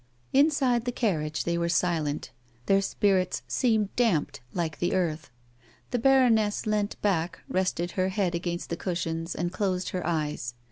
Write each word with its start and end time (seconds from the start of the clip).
Inside 0.33 0.85
the 0.85 0.91
carriage 0.91 1.43
they 1.43 1.59
were 1.59 1.69
silent: 1.69 2.31
their 2.65 2.81
spirits 2.81 3.43
seemed 3.47 3.95
damped, 3.95 4.41
lil^e 4.55 4.75
the 4.79 4.95
earth. 4.95 5.29
The 5.91 5.99
baroness 5.99 6.65
leant 6.65 6.99
back, 7.03 7.41
rested 7.47 7.91
her 7.91 8.09
head 8.09 8.33
against 8.33 8.71
the 8.71 8.77
cushions, 8.77 9.35
and 9.35 9.53
closed 9.53 9.89
her 9.89 10.03
eyes. 10.03 10.55